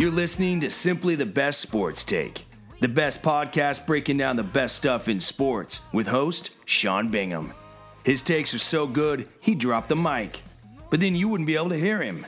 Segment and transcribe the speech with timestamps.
[0.00, 2.46] You're listening to Simply the Best Sports Take,
[2.80, 7.52] the best podcast breaking down the best stuff in sports with host Sean Bingham.
[8.02, 10.40] His takes are so good, he dropped the mic,
[10.88, 12.24] but then you wouldn't be able to hear him,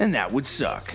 [0.00, 0.92] and that would suck.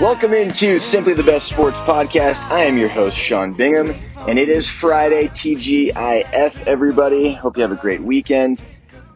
[0.00, 2.42] Welcome into Simply the Best Sports Podcast.
[2.50, 3.94] I am your host, Sean Bingham,
[4.26, 7.32] and it is Friday, TGIF, everybody.
[7.34, 8.60] Hope you have a great weekend.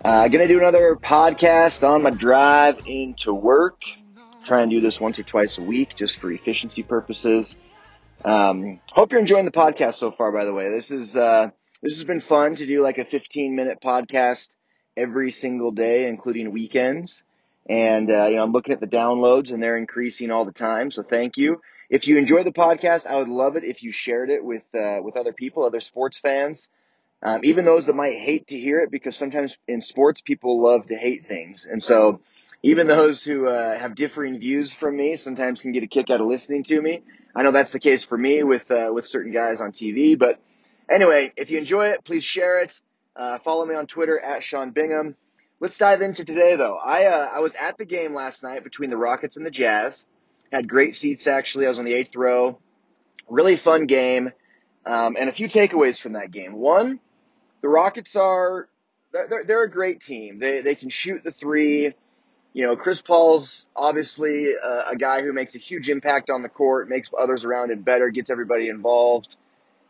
[0.04, 3.82] Uh, gonna do another podcast on my drive into work.
[4.44, 7.56] Try and do this once or twice a week just for efficiency purposes.
[8.24, 10.70] Um, hope you're enjoying the podcast so far, by the way.
[10.70, 11.50] This is, uh,
[11.82, 14.50] this has been fun to do like a 15 minute podcast
[14.96, 17.22] every single day, including weekends.
[17.68, 20.90] And, uh, you know, I'm looking at the downloads and they're increasing all the time.
[20.90, 21.60] So thank you.
[21.88, 25.00] If you enjoy the podcast, I would love it if you shared it with, uh,
[25.02, 26.68] with other people, other sports fans.
[27.22, 30.86] Um, even those that might hate to hear it because sometimes in sports people love
[30.88, 31.66] to hate things.
[31.70, 32.20] And so
[32.64, 36.20] even those who, uh, have differing views from me sometimes can get a kick out
[36.20, 37.02] of listening to me.
[37.36, 40.40] I know that's the case for me with, uh, with certain guys on TV, but
[40.90, 42.72] anyway, if you enjoy it, please share it.
[43.14, 45.14] Uh, follow me on Twitter at Sean Bingham.
[45.60, 46.76] Let's dive into today, though.
[46.76, 50.04] I uh, I was at the game last night between the Rockets and the Jazz.
[50.50, 51.66] Had great seats actually.
[51.66, 52.58] I was on the eighth row.
[53.28, 54.32] Really fun game,
[54.84, 56.54] um, and a few takeaways from that game.
[56.54, 56.98] One,
[57.62, 58.68] the Rockets are
[59.12, 60.38] they're, they're a great team.
[60.38, 61.94] They they can shoot the three.
[62.54, 66.48] You know, Chris Paul's obviously a, a guy who makes a huge impact on the
[66.48, 69.36] court, makes others around him better, gets everybody involved.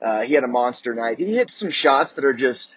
[0.03, 1.19] Uh, he had a monster night.
[1.19, 2.77] He hit some shots that are just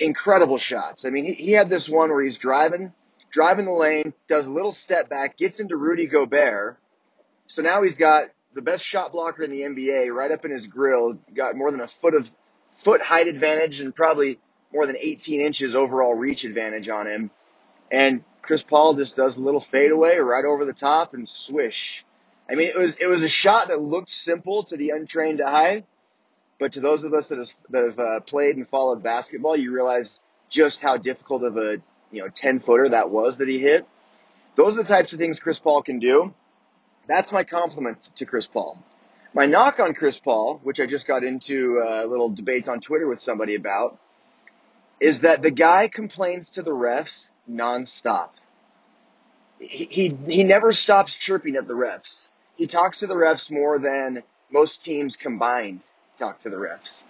[0.00, 1.04] incredible shots.
[1.04, 2.92] I mean, he, he had this one where he's driving,
[3.30, 6.76] driving the lane, does a little step back, gets into Rudy Gobert.
[7.46, 8.24] So now he's got
[8.54, 11.80] the best shot blocker in the NBA right up in his grill, got more than
[11.80, 12.28] a foot of
[12.78, 14.40] foot height advantage and probably
[14.72, 17.30] more than 18 inches overall reach advantage on him.
[17.90, 22.02] And Chris Paul just does a little fadeaway right over the top and swish.
[22.50, 25.84] I mean, it was it was a shot that looked simple to the untrained eye,
[26.58, 30.80] but to those of us that, have uh, played and followed basketball, you realize just
[30.80, 33.86] how difficult of a you know 10 footer that was that he hit.
[34.56, 36.32] Those are the types of things Chris Paul can do.
[37.06, 38.82] That's my compliment to Chris Paul.
[39.34, 43.08] My knock on Chris Paul, which I just got into a little debate on Twitter
[43.08, 43.98] with somebody about,
[45.00, 48.30] is that the guy complains to the refs nonstop.
[49.58, 52.28] He, he, he never stops chirping at the refs.
[52.56, 55.80] He talks to the refs more than most teams combined
[56.16, 57.04] talk to the refs.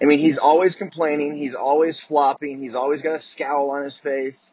[0.00, 1.36] I mean, he's always complaining.
[1.36, 2.60] He's always flopping.
[2.60, 4.52] He's always got a scowl on his face.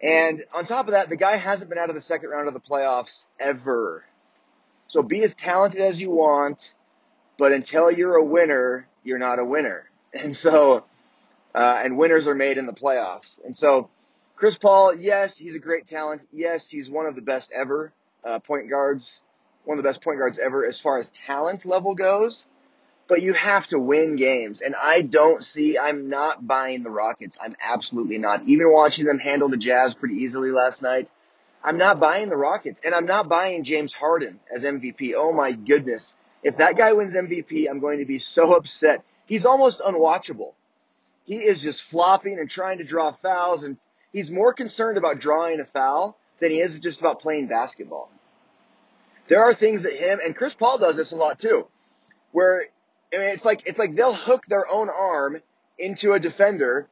[0.00, 2.54] And on top of that, the guy hasn't been out of the second round of
[2.54, 4.04] the playoffs ever.
[4.88, 6.74] So be as talented as you want,
[7.38, 9.88] but until you're a winner, you're not a winner.
[10.14, 10.84] And so,
[11.54, 13.38] uh, and winners are made in the playoffs.
[13.44, 13.90] And so,
[14.36, 16.22] Chris Paul, yes, he's a great talent.
[16.32, 17.92] Yes, he's one of the best ever
[18.24, 19.20] uh, point guards,
[19.64, 22.46] one of the best point guards ever as far as talent level goes
[23.08, 24.60] but you have to win games.
[24.60, 27.38] And I don't see, I'm not buying the Rockets.
[27.40, 28.42] I'm absolutely not.
[28.46, 31.08] Even watching them handle the Jazz pretty easily last night,
[31.62, 32.80] I'm not buying the Rockets.
[32.84, 35.14] And I'm not buying James Harden as MVP.
[35.16, 36.16] Oh my goodness.
[36.42, 39.02] If that guy wins MVP, I'm going to be so upset.
[39.26, 40.52] He's almost unwatchable.
[41.24, 43.78] He is just flopping and trying to draw fouls, and
[44.16, 48.10] he's more concerned about drawing a foul than he is just about playing basketball.
[49.28, 51.66] There are things that him, and Chris Paul does this a lot too,
[52.32, 52.62] where
[53.12, 55.42] I mean, it's like it's like they'll hook their own arm
[55.78, 56.88] into a defender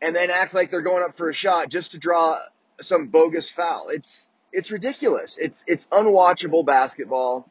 [0.00, 2.38] and then act like they're going up for a shot just to draw
[2.80, 3.88] some bogus foul.
[3.90, 5.36] It's it's ridiculous.
[5.36, 7.50] It's it's unwatchable basketball,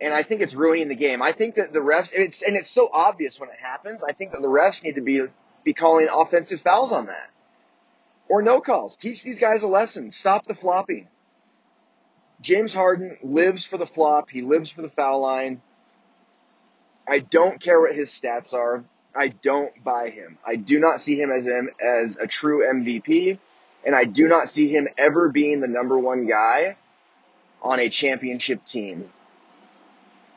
[0.00, 1.20] and I think it's ruining the game.
[1.20, 4.02] I think that the refs it's and it's so obvious when it happens.
[4.02, 5.26] I think that the refs need to be
[5.62, 7.28] be calling offensive fouls on that,
[8.30, 8.96] or no calls.
[8.96, 10.12] Teach these guys a lesson.
[10.12, 11.08] Stop the flopping.
[12.40, 14.30] James Harden lives for the flop.
[14.30, 15.60] He lives for the foul line.
[17.06, 18.84] I don't care what his stats are.
[19.14, 20.38] I don't buy him.
[20.46, 23.36] I do not see him as him as a true MVP,
[23.84, 26.76] and I do not see him ever being the number one guy
[27.60, 29.10] on a championship team.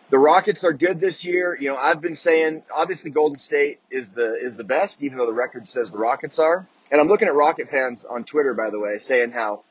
[0.09, 1.55] The Rockets are good this year.
[1.59, 5.27] You know, I've been saying obviously Golden State is the is the best, even though
[5.27, 6.67] the record says the Rockets are.
[6.93, 9.63] And I'm looking at Rocket fans on Twitter, by the way, saying how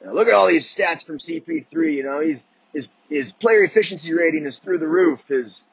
[0.00, 1.92] you know, look at all these stats from CP3.
[1.92, 5.26] You know, he's his his player efficiency rating is through the roof.
[5.26, 5.64] His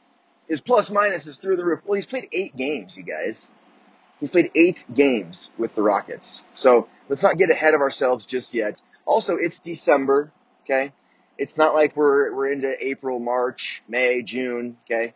[0.50, 1.82] his plus minus is through the roof.
[1.86, 3.48] Well, he's played eight games, you guys.
[4.20, 6.42] He's played eight games with the Rockets.
[6.56, 8.82] So let's not get ahead of ourselves just yet.
[9.06, 10.32] Also, it's December,
[10.64, 10.92] okay?
[11.38, 15.14] It's not like we're, we're into April, March, May, June, okay?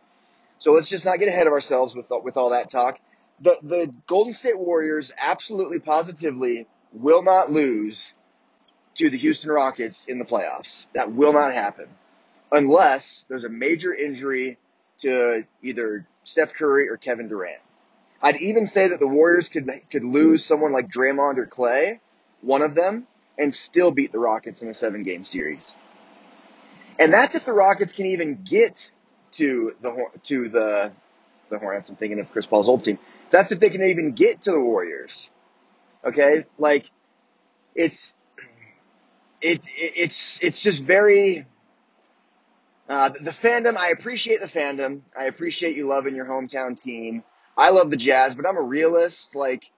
[0.58, 3.00] So let's just not get ahead of ourselves with, with all that talk.
[3.40, 8.12] The, the Golden State Warriors absolutely positively will not lose
[8.96, 10.86] to the Houston Rockets in the playoffs.
[10.94, 11.88] That will not happen
[12.52, 14.58] unless there's a major injury
[14.98, 17.62] to either Steph Curry or Kevin Durant.
[18.22, 22.00] I'd even say that the Warriors could could lose someone like Draymond or Clay,
[22.42, 23.06] one of them,
[23.38, 25.74] and still beat the Rockets in a seven game series.
[26.98, 28.90] And that's if the Rockets can even get
[29.32, 30.92] to the to the
[31.50, 31.88] the Hornets.
[31.88, 32.98] I'm thinking of Chris Paul's old team.
[33.30, 35.30] That's if they can even get to the Warriors.
[36.04, 36.90] Okay, like
[37.74, 38.14] it's
[39.40, 41.46] it, it it's it's just very
[42.88, 43.76] uh, the, the fandom.
[43.76, 45.02] I appreciate the fandom.
[45.16, 47.22] I appreciate you loving your hometown team.
[47.56, 49.34] I love the Jazz, but I'm a realist.
[49.34, 49.70] Like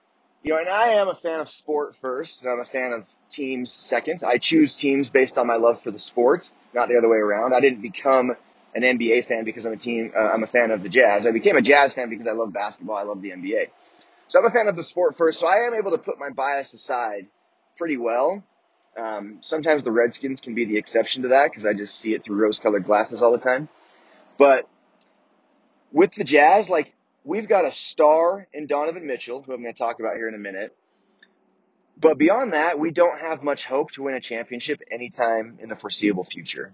[0.43, 3.05] you know, and I am a fan of sport first, and I'm a fan of
[3.29, 4.23] teams second.
[4.23, 7.53] I choose teams based on my love for the sport, not the other way around.
[7.53, 8.35] I didn't become
[8.75, 10.11] an NBA fan because I'm a team.
[10.15, 11.25] Uh, I'm a fan of the Jazz.
[11.25, 12.95] I became a Jazz fan because I love basketball.
[12.95, 13.69] I love the NBA.
[14.27, 15.39] So I'm a fan of the sport first.
[15.39, 17.27] So I am able to put my bias aside
[17.77, 18.43] pretty well.
[18.97, 22.23] Um, sometimes the Redskins can be the exception to that because I just see it
[22.23, 23.69] through rose-colored glasses all the time.
[24.37, 24.67] But
[25.91, 26.93] with the Jazz, like
[27.23, 30.35] we've got a star in Donovan Mitchell, who I'm going to talk about here in
[30.35, 30.75] a minute.
[31.99, 35.75] But beyond that, we don't have much hope to win a championship anytime in the
[35.75, 36.73] foreseeable future.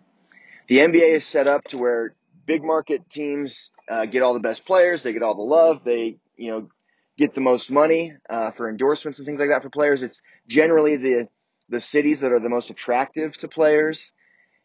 [0.69, 2.13] The NBA is set up to where
[2.45, 6.19] big market teams uh, get all the best players, they get all the love, they
[6.37, 6.69] you know
[7.17, 10.03] get the most money uh, for endorsements and things like that for players.
[10.03, 11.27] It's generally the
[11.69, 14.11] the cities that are the most attractive to players.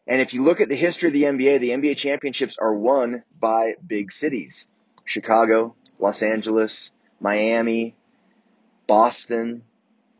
[0.05, 3.23] And if you look at the history of the NBA, the NBA championships are won
[3.39, 4.67] by big cities.
[5.05, 7.95] Chicago, Los Angeles, Miami,
[8.87, 9.63] Boston,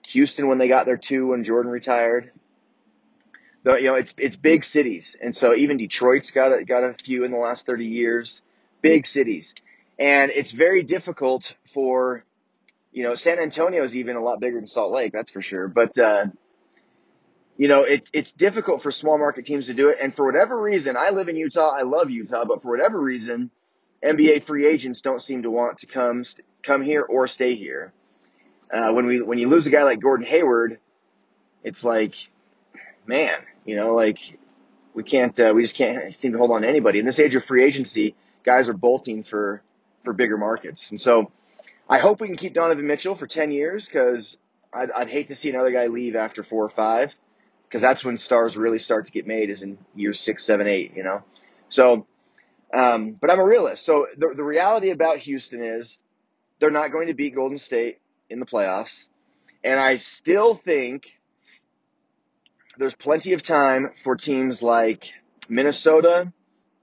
[0.08, 2.32] Houston when they got their two when Jordan retired.
[3.66, 7.24] You know, it's it's big cities, and so even Detroit's got a, got a few
[7.24, 8.42] in the last thirty years.
[8.82, 9.56] Big cities,
[9.98, 12.24] and it's very difficult for,
[12.92, 15.68] you know, San Antonio's even a lot bigger than Salt Lake, that's for sure.
[15.68, 16.28] But uh,
[17.58, 19.98] you know, it, it's difficult for small market teams to do it.
[20.02, 21.72] And for whatever reason, I live in Utah.
[21.74, 23.50] I love Utah, but for whatever reason,
[24.04, 26.24] NBA free agents don't seem to want to come
[26.64, 27.94] come here or stay here.
[28.74, 30.80] Uh, when we when you lose a guy like Gordon Hayward,
[31.64, 32.16] it's like,
[33.06, 34.20] man, you know, like
[34.94, 37.00] we can't uh, we just can't seem to hold on to anybody.
[37.00, 39.62] In this age of free agency, guys are bolting for
[40.04, 41.32] for bigger markets, and so
[41.90, 44.38] I hope we can keep Donovan Mitchell for ten years because
[44.74, 47.14] I'd, I'd hate to see another guy leave after four or five
[47.68, 50.94] because that's when stars really start to get made is in years six, seven, eight,
[50.96, 51.24] you know.
[51.70, 52.06] So
[52.74, 53.86] um, but I'm a realist.
[53.86, 56.00] So the, the reality about Houston is
[56.60, 59.06] they're not going to beat Golden State in the playoffs.
[59.64, 61.14] And I still think
[62.78, 65.14] there's plenty of time for teams like
[65.50, 66.32] Minnesota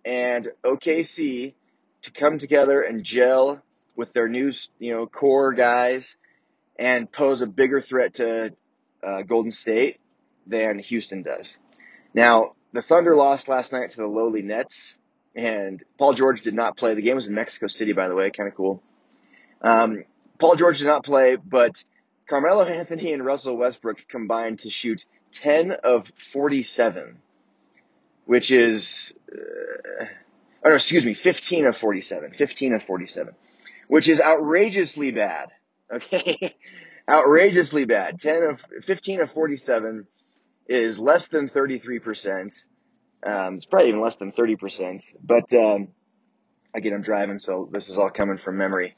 [0.04, 1.54] and OKC
[2.02, 3.62] to come together and gel
[3.94, 6.16] with their new, you know, core guys
[6.78, 8.54] and pose a bigger threat to
[9.02, 10.00] uh, Golden State
[10.46, 11.58] than Houston does.
[12.14, 14.96] Now, the Thunder lost last night to the lowly Nets
[15.34, 16.94] and Paul George did not play.
[16.94, 18.82] The game was in Mexico City, by the way, kind of cool.
[19.62, 20.04] Um,
[20.38, 21.82] Paul George did not play, but
[22.28, 27.18] Carmelo Anthony and Russell Westbrook combined to shoot 10 of 47,
[28.26, 30.04] which is, uh,
[30.64, 33.34] no, excuse me, 15 of 47, 15 of 47,
[33.88, 35.50] which is outrageously bad.
[35.92, 36.54] Okay.
[37.06, 38.18] outrageously bad.
[38.18, 40.06] 10 of, 15 of 47
[40.66, 42.54] is less than 33%.
[43.24, 45.04] Um, it's probably even less than 30%.
[45.22, 45.88] But um,
[46.74, 48.94] again, I'm driving, so this is all coming from memory.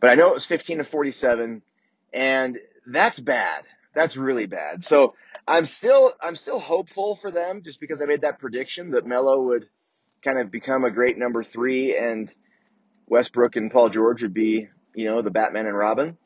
[0.00, 1.62] But I know it was 15 to 47,
[2.12, 3.64] and that's bad.
[3.94, 4.82] That's really bad.
[4.84, 5.14] So
[5.46, 9.40] I'm still I'm still hopeful for them, just because I made that prediction that Melo
[9.42, 9.66] would
[10.24, 12.32] kind of become a great number three, and
[13.06, 16.16] Westbrook and Paul George would be, you know, the Batman and Robin.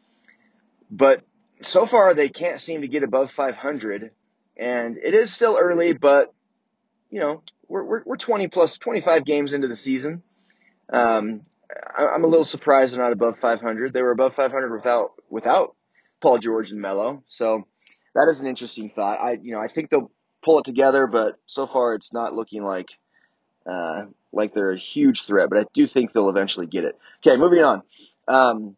[0.91, 1.23] But
[1.63, 4.11] so far, they can't seem to get above 500,
[4.57, 6.35] and it is still early, but
[7.15, 10.25] you know, we're, we're, we're 20 plus, 25 games into the season.
[10.93, 11.43] Um,
[11.97, 13.93] I, I'm a little surprised they're not above 500.
[13.93, 15.77] They were above 500 without, without
[16.21, 17.23] Paul George and Melo.
[17.29, 17.69] So
[18.15, 19.21] that is an interesting thought.
[19.21, 20.11] I, you know, I think they'll
[20.43, 22.89] pull it together, but so far it's not looking like,
[23.67, 26.99] uh, like they're a huge threat, but I do think they'll eventually get it.
[27.27, 27.83] Okay, moving on.
[28.29, 28.77] Um,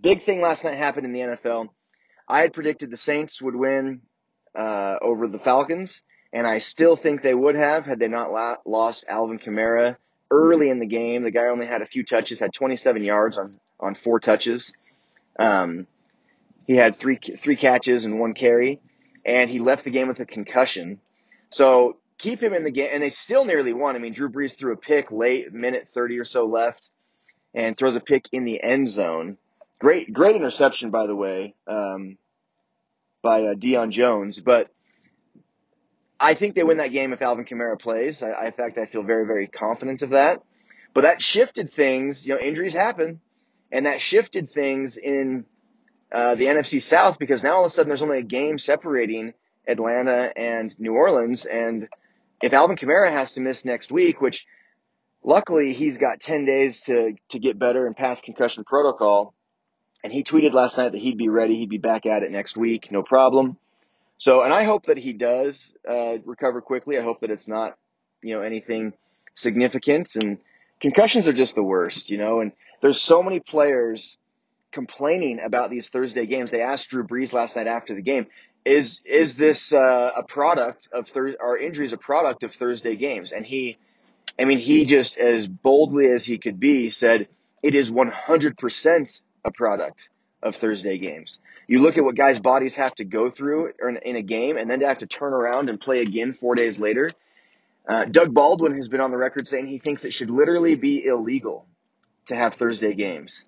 [0.00, 1.68] big thing last night happened in the NFL.
[2.28, 4.02] I had predicted the Saints would win
[4.54, 8.58] uh, over the Falcons and I still think they would have had they not la-
[8.64, 9.96] lost Alvin Kamara
[10.30, 11.22] early in the game.
[11.22, 14.72] The guy only had a few touches, had 27 yards on on four touches.
[15.38, 15.86] Um,
[16.70, 18.80] he had three three catches and one carry,
[19.26, 21.00] and he left the game with a concussion.
[21.50, 23.96] So keep him in the game, and they still nearly won.
[23.96, 26.88] I mean, Drew Brees threw a pick late, minute 30 or so left,
[27.54, 29.36] and throws a pick in the end zone.
[29.80, 32.18] Great, great interception, by the way, um,
[33.20, 34.38] by uh, Deion Jones.
[34.38, 34.70] But
[36.20, 38.22] I think they win that game if Alvin Kamara plays.
[38.22, 40.40] I, I, in fact, I feel very, very confident of that.
[40.94, 42.28] But that shifted things.
[42.28, 43.20] You know, injuries happen,
[43.72, 45.46] and that shifted things in
[46.12, 49.34] uh, the NFC South because now all of a sudden there's only a game separating
[49.66, 51.88] Atlanta and New Orleans, and
[52.42, 54.46] if Alvin Kamara has to miss next week, which
[55.22, 59.34] luckily he's got 10 days to, to get better and pass concussion protocol.
[60.02, 61.56] And he tweeted last night that he'd be ready.
[61.56, 62.90] He'd be back at it next week.
[62.90, 63.58] No problem.
[64.18, 66.98] So, and I hope that he does, uh, recover quickly.
[66.98, 67.76] I hope that it's not,
[68.22, 68.94] you know, anything
[69.34, 70.38] significant and
[70.80, 74.18] concussions are just the worst, you know, and there's so many players
[74.72, 76.50] complaining about these Thursday games.
[76.50, 78.26] They asked Drew Brees last night after the game,
[78.64, 83.32] is, is this, uh, a product of Thursday, our injuries a product of Thursday games?
[83.32, 83.78] And he,
[84.38, 87.28] I mean, he just as boldly as he could be said
[87.62, 90.08] it is 100% a product
[90.42, 91.38] of Thursday games.
[91.66, 93.72] You look at what guys' bodies have to go through
[94.02, 96.80] in a game and then to have to turn around and play again four days
[96.80, 97.12] later.
[97.88, 101.04] Uh, Doug Baldwin has been on the record saying he thinks it should literally be
[101.04, 101.66] illegal
[102.26, 103.44] to have Thursday games.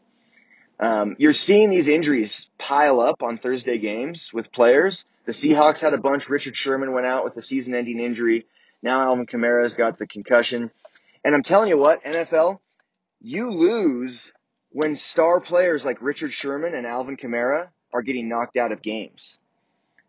[0.83, 5.05] Um, you're seeing these injuries pile up on Thursday games with players.
[5.27, 6.29] The Seahawks had a bunch.
[6.29, 8.47] Richard Sherman went out with a season ending injury.
[8.83, 10.73] Now Alvin Kamara's got the concussion.
[11.25, 12.59] And I'm telling you what, NFL,
[13.21, 14.33] you lose
[14.71, 19.39] when star players like Richard Sherman and Alvin Kamara are getting knocked out of games.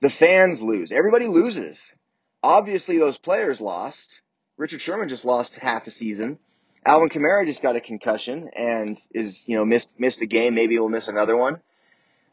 [0.02, 0.92] The fans lose.
[0.92, 1.94] Everybody loses.
[2.42, 4.22] Obviously, those players lost.
[4.58, 6.40] Richard Sherman just lost half a season.
[6.86, 10.56] Alvin Kamara just got a concussion and is, you know, missed, missed a game.
[10.56, 11.60] Maybe will miss another one.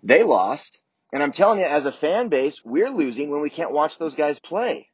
[0.02, 0.78] They lost.
[1.12, 4.14] And I'm telling you, as a fan base, we're losing when we can't watch those
[4.14, 4.88] guys play.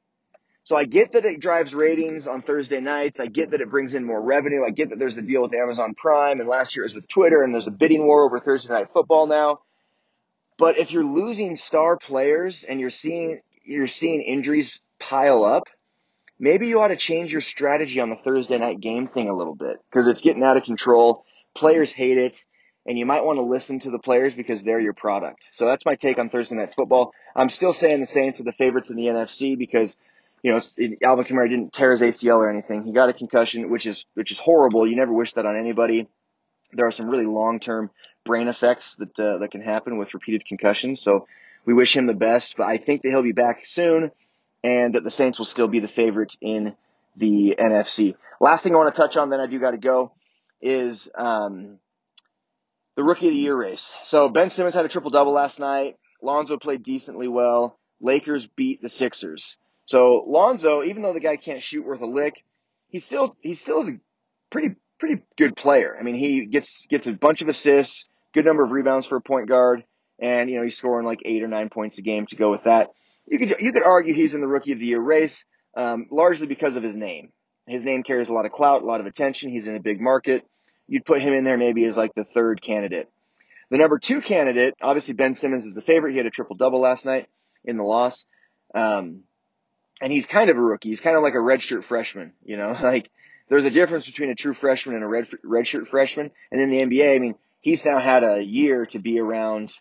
[0.65, 3.21] So I get that it drives ratings on Thursday nights.
[3.21, 4.65] I get that it brings in more revenue.
[4.67, 7.07] I get that there's a deal with Amazon Prime and last year it was with
[7.07, 9.61] Twitter and there's a bidding war over Thursday night football now.
[10.59, 15.69] But if you're losing star players and you're seeing, you're seeing injuries pile up,
[16.39, 19.55] maybe you ought to change your strategy on the Thursday night game thing a little
[19.55, 21.25] bit because it's getting out of control.
[21.55, 22.43] Players hate it
[22.87, 25.45] and you might want to listen to the players because they're your product.
[25.53, 27.13] So that's my take on Thursday night football.
[27.35, 29.97] I'm still saying the Saints are the favorites in the NFC because
[30.43, 30.61] you know,
[31.03, 32.85] Alvin Kamara didn't tear his ACL or anything.
[32.85, 34.87] He got a concussion, which is which is horrible.
[34.87, 36.07] You never wish that on anybody.
[36.73, 37.91] There are some really long term
[38.25, 41.01] brain effects that uh, that can happen with repeated concussions.
[41.01, 41.27] So
[41.65, 44.13] we wish him the best, but I think that he'll be back soon,
[44.67, 46.75] and that the Saints will still be the favorite in
[47.17, 48.17] the NFC.
[48.41, 50.13] Last thing I want to touch on, then I do got to go,
[50.61, 51.79] is um,
[52.97, 53.95] the Rookie of the Year race.
[54.05, 55.97] So Ben Simmons had a triple double last night.
[56.21, 57.79] Lonzo played decently well.
[58.01, 59.57] Lakers beat the Sixers.
[59.85, 62.45] So Lonzo, even though the guy can't shoot worth a lick,
[62.89, 64.01] he still he still is a
[64.51, 65.97] pretty pretty good player.
[65.99, 68.05] I mean, he gets gets a bunch of assists,
[68.35, 69.85] good number of rebounds for a point guard,
[70.19, 72.65] and you know he's scoring like eight or nine points a game to go with
[72.65, 72.91] that.
[73.27, 75.45] You could you could argue he's in the rookie of the year race,
[75.77, 77.31] um, largely because of his name.
[77.67, 79.51] His name carries a lot of clout, a lot of attention.
[79.51, 80.47] He's in a big market.
[80.87, 83.11] You'd put him in there maybe as like the third candidate.
[83.71, 86.13] The number two candidate, obviously Ben Simmons is the favorite.
[86.13, 87.27] He had a triple double last night
[87.65, 88.25] in the loss.
[88.73, 89.23] Um,
[90.01, 90.91] and he's kind of a rookie.
[90.91, 93.11] He's kind of like a redshirt freshman, you know, like
[93.49, 96.31] there's a difference between a true freshman and a red redshirt freshman.
[96.51, 99.73] And in the NBA, I mean, he's now had a year to be around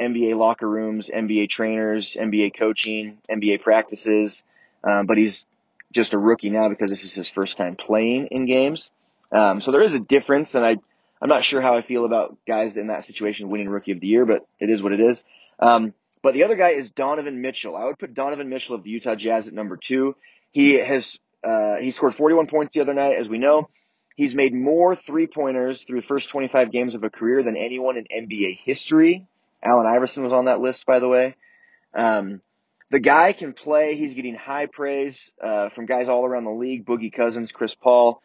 [0.00, 4.44] NBA locker rooms, NBA trainers, NBA coaching, NBA practices.
[4.82, 5.46] Um, but he's
[5.92, 8.90] just a rookie now because this is his first time playing in games.
[9.32, 10.76] Um, so there is a difference, and I,
[11.22, 14.06] I'm not sure how I feel about guys in that situation winning Rookie of the
[14.06, 15.24] Year, but it is what it is.
[15.58, 17.76] Um, but the other guy is Donovan Mitchell.
[17.76, 20.16] I would put Donovan Mitchell of the Utah Jazz at number two.
[20.52, 23.68] He has uh, he scored 41 points the other night, as we know.
[24.16, 27.96] He's made more three pointers through the first 25 games of a career than anyone
[27.98, 29.26] in NBA history.
[29.64, 31.36] Allen Iverson was on that list, by the way.
[31.94, 32.40] Um,
[32.90, 33.96] the guy can play.
[33.96, 36.84] He's getting high praise uh, from guys all around the league.
[36.84, 38.22] Boogie Cousins, Chris Paul.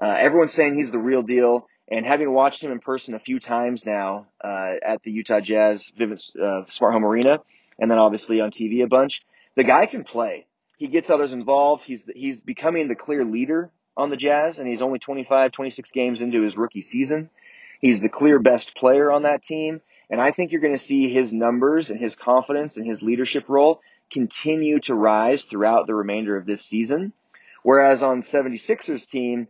[0.00, 1.66] Uh, everyone's saying he's the real deal.
[1.90, 5.90] And having watched him in person a few times now uh, at the Utah Jazz
[5.98, 7.40] Vivint uh, Smart Home Arena,
[7.78, 9.22] and then obviously on TV a bunch,
[9.56, 10.46] the guy can play.
[10.76, 11.82] He gets others involved.
[11.82, 16.20] He's he's becoming the clear leader on the Jazz, and he's only 25, 26 games
[16.20, 17.30] into his rookie season.
[17.80, 21.08] He's the clear best player on that team, and I think you're going to see
[21.08, 26.36] his numbers and his confidence and his leadership role continue to rise throughout the remainder
[26.36, 27.12] of this season.
[27.62, 29.48] Whereas on 76ers team,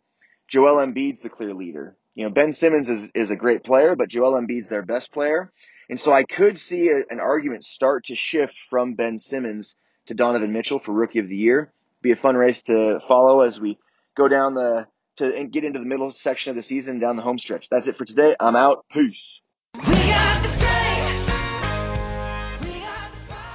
[0.49, 1.97] Joel Embiid's the clear leader.
[2.15, 5.53] You know, Ben Simmons is, is a great player, but Joel Embiid's their best player.
[5.89, 10.15] And so I could see a, an argument start to shift from Ben Simmons to
[10.15, 11.73] Donovan Mitchell for Rookie of the Year.
[12.03, 13.79] Be a fun race to follow as we
[14.17, 14.87] go down the
[15.17, 17.69] to and get into the middle section of the season down the home stretch.
[17.69, 18.35] That's it for today.
[18.39, 18.85] I'm out.
[18.93, 19.41] Peace.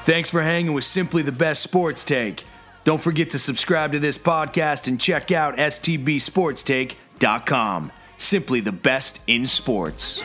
[0.03, 2.43] Thanks for hanging with Simply the Best Sports Take.
[2.83, 7.91] Don't forget to subscribe to this podcast and check out stbsportstake.com.
[8.17, 10.22] Simply the best in sports.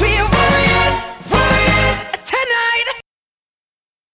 [0.00, 0.32] We are